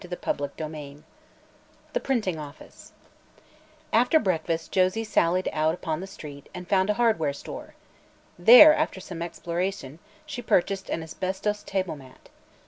CHAPTER 0.01 0.49
XIX 0.55 1.03
THE 1.93 1.99
PRINTING 1.99 2.39
OFFICE 2.39 2.91
After 3.93 4.17
breakfast 4.19 4.71
Josie 4.71 5.03
sallied 5.03 5.47
out 5.53 5.75
upon 5.75 5.99
the 5.99 6.07
street 6.07 6.49
and 6.55 6.67
found 6.67 6.89
a 6.89 6.95
hardware 6.95 7.33
store. 7.33 7.75
There, 8.39 8.73
after 8.73 8.99
some 8.99 9.21
exploration, 9.21 9.99
she 10.25 10.41
purchased 10.41 10.89
an 10.89 11.03
asbestos 11.03 11.61
table 11.61 11.95
mat. 11.97 12.29